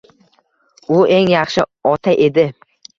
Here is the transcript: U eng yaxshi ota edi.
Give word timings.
U 0.95 0.97
eng 1.19 1.31
yaxshi 1.35 1.69
ota 1.95 2.19
edi. 2.29 2.51